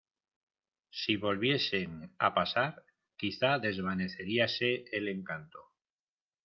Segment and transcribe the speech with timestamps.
[0.99, 1.91] si volviesen
[2.27, 2.73] a pasar,
[3.19, 5.61] quizá desvaneceríase el encanto.